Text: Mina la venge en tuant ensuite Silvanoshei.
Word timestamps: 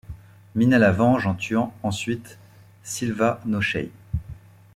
Mina 0.55 0.79
la 0.79 0.91
venge 0.91 1.27
en 1.27 1.35
tuant 1.35 1.75
ensuite 1.83 2.39
Silvanoshei. 2.81 3.91